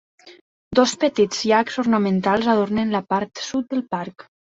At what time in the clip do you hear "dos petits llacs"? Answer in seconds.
0.77-1.77